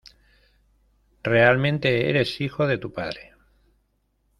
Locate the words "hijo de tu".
2.41-2.91